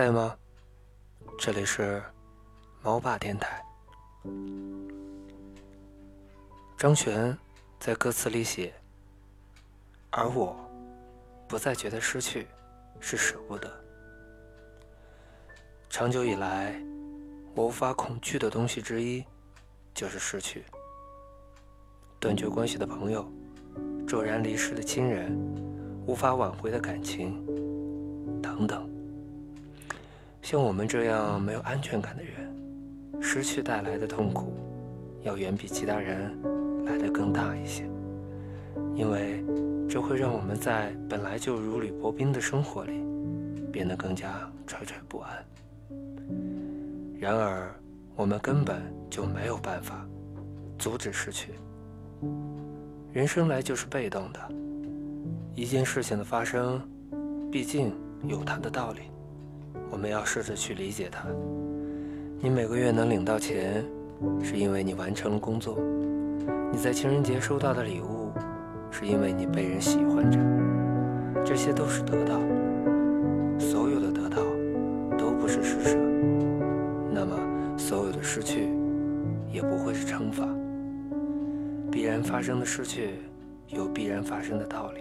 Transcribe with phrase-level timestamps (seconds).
[0.00, 0.34] 在吗？
[1.38, 2.02] 这里是
[2.82, 3.62] 猫爸电台。
[6.78, 7.36] 张悬
[7.78, 8.72] 在歌词里写
[10.08, 10.56] ：“而我
[11.46, 12.46] 不再觉得失去
[12.98, 13.70] 是舍不得。
[15.90, 16.82] 长久以来，
[17.54, 19.22] 我无法恐惧的东西之一
[19.92, 20.64] 就是失去。
[22.18, 23.30] 断绝关系的朋友，
[24.08, 25.38] 骤然离世的亲人，
[26.06, 27.44] 无法挽回的感情，
[28.40, 28.88] 等等。
[30.42, 34.52] 像我们这样没有安全感的人，失去带来的痛苦，
[35.22, 36.36] 要远比其他人
[36.84, 37.84] 来得更大一些，
[38.94, 39.44] 因为
[39.88, 43.04] 这会让我们在本来就如履薄冰的生活里，
[43.70, 45.30] 变得更加惴惴不安。
[47.18, 47.72] 然而，
[48.16, 50.06] 我们根本就没有办法
[50.78, 51.52] 阻止失去。
[53.12, 54.40] 人生来就是被动的，
[55.54, 56.80] 一件事情的发生，
[57.52, 57.92] 毕竟
[58.26, 59.02] 有它的道理。
[59.90, 61.26] 我们要试着去理解它。
[62.40, 63.84] 你每个月能领到钱，
[64.42, 65.74] 是因为你完成了工作；
[66.72, 68.30] 你在情人节收到的礼物，
[68.90, 70.38] 是因为你被人喜欢着。
[71.44, 72.40] 这些都是得到。
[73.58, 74.42] 所有的得到，
[75.18, 75.98] 都不是施舍。
[77.12, 77.36] 那么，
[77.76, 78.68] 所有的失去，
[79.52, 80.48] 也不会是惩罚。
[81.90, 83.16] 必然发生的失去，
[83.68, 85.00] 有必然发生的道理。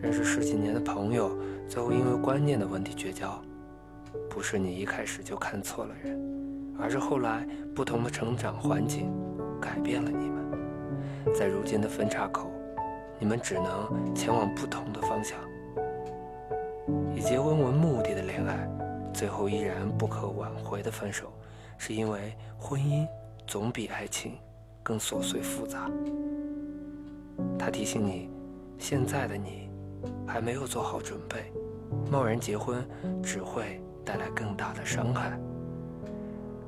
[0.00, 1.36] 认识十几年的朋友，
[1.66, 3.42] 最后因为观念的问题绝交，
[4.28, 6.18] 不是你一开始就看错了人，
[6.78, 9.12] 而是后来不同的成长环境
[9.60, 10.44] 改变了你们。
[11.34, 12.50] 在如今的分岔口，
[13.18, 15.38] 你们只能前往不同的方向。
[17.14, 18.68] 以结婚为目的的恋爱，
[19.12, 21.32] 最后依然不可挽回的分手，
[21.78, 23.06] 是因为婚姻
[23.46, 24.32] 总比爱情。
[24.86, 25.90] 更琐碎复杂。
[27.58, 28.30] 他提醒你，
[28.78, 29.68] 现在的你
[30.24, 31.52] 还没有做好准备，
[32.08, 32.88] 贸然结婚
[33.20, 35.38] 只会带来更大的伤害。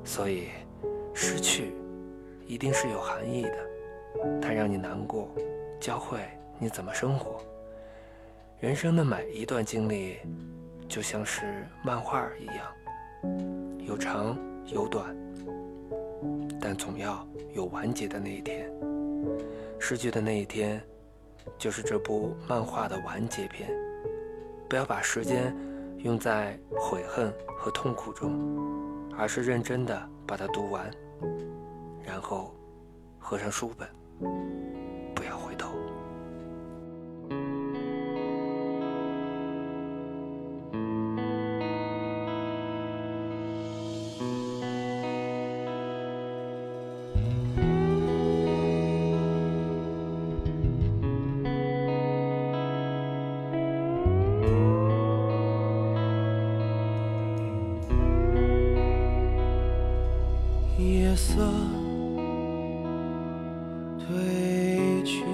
[0.03, 0.49] 所以，
[1.13, 1.73] 失去
[2.45, 5.29] 一定是有含义的，它让你难过，
[5.79, 6.19] 教会
[6.59, 7.41] 你怎么生活。
[8.59, 10.17] 人生的每一段经历，
[10.87, 12.67] 就像是漫画一样，
[13.87, 15.15] 有长有短。
[16.59, 18.69] 但总要有完结的那一天，
[19.79, 20.81] 失去的那一天，
[21.57, 23.69] 就是这部漫画的完结篇。
[24.67, 25.55] 不要把时间
[26.03, 28.31] 用在悔恨和痛苦中，
[29.17, 30.89] 而是认真的把它读完，
[32.03, 32.55] 然后
[33.17, 33.87] 合上书本，
[61.19, 61.43] 色
[63.99, 65.25] 褪去，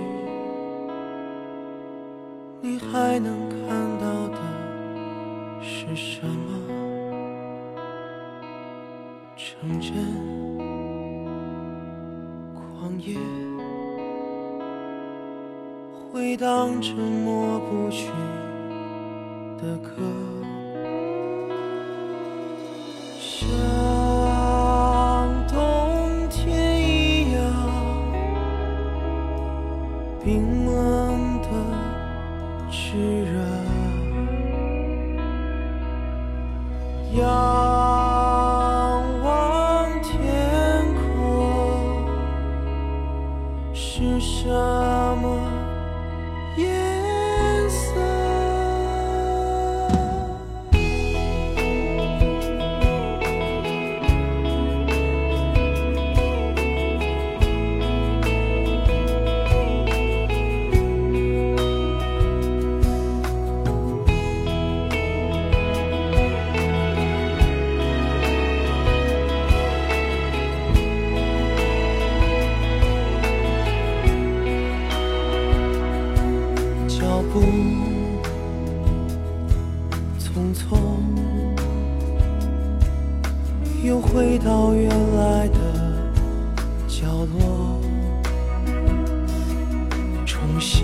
[2.60, 3.60] 你还能看
[4.00, 4.38] 到的
[5.62, 6.50] 是什么？
[9.38, 9.94] 城镇、
[12.56, 13.16] 旷野，
[16.12, 18.10] 回荡着抹不去
[19.62, 19.92] 的歌。
[32.96, 33.35] sure.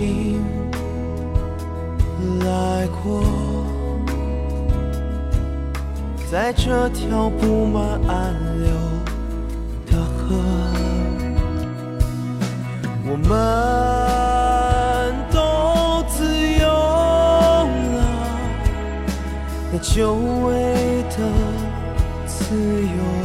[0.02, 0.42] 重新
[2.40, 3.22] 来过，
[6.30, 8.70] 在这条布满暗流
[9.86, 10.34] 的河。
[13.04, 13.30] 我们
[15.30, 16.24] 都自
[16.60, 16.66] 由
[17.94, 18.02] 了，
[19.72, 20.14] 那久
[20.46, 20.50] 违
[21.10, 21.16] 的
[22.26, 23.21] 自由。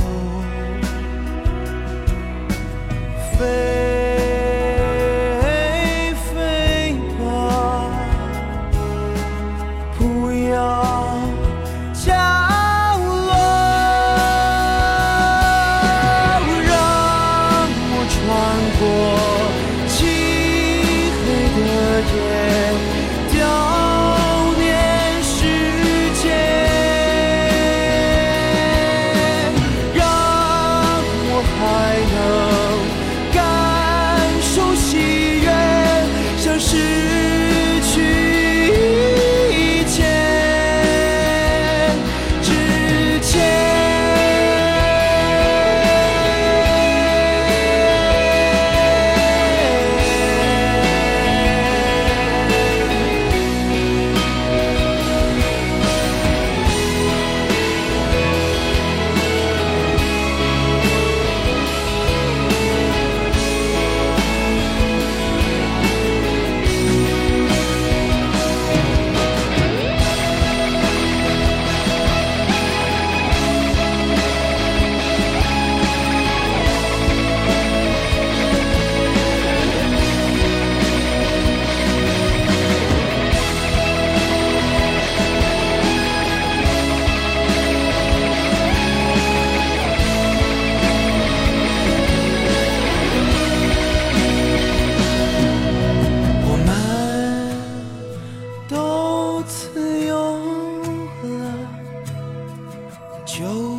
[103.38, 103.77] 就。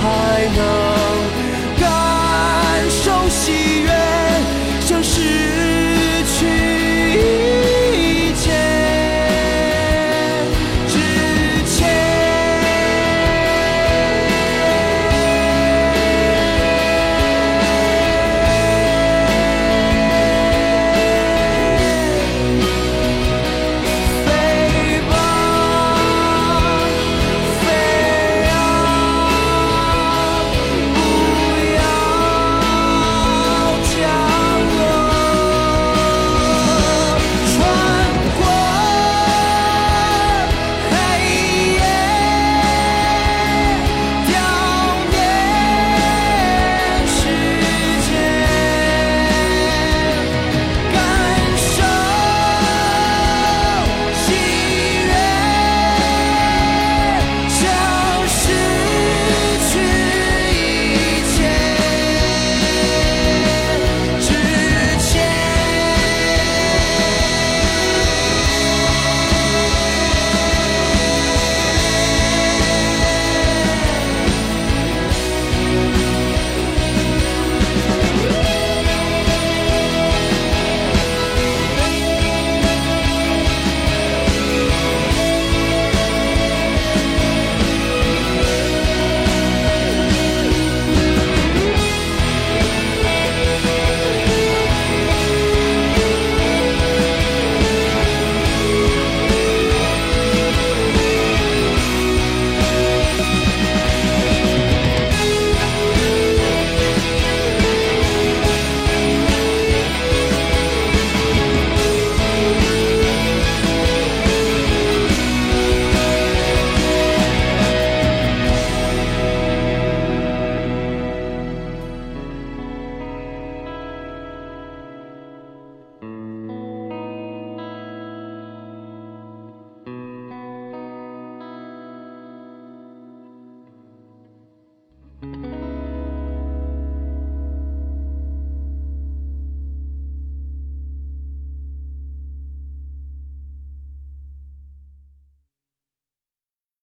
[0.00, 0.85] 还能